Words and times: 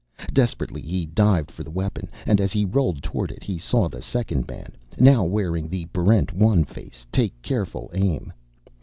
Desperately 0.33 0.81
he 0.81 1.05
dived 1.05 1.51
for 1.51 1.63
the 1.63 1.69
weapon, 1.69 2.09
and 2.25 2.41
as 2.41 2.51
he 2.51 2.65
rolled 2.65 3.03
toward 3.03 3.29
it 3.29 3.43
he 3.43 3.59
saw 3.59 3.87
the 3.87 4.01
second 4.01 4.47
man, 4.47 4.71
now 4.97 5.23
wearing 5.23 5.69
the 5.69 5.85
Barrent 5.93 6.33
1 6.33 6.63
face, 6.63 7.05
take 7.11 7.39
careful 7.43 7.91
aim. 7.93 8.33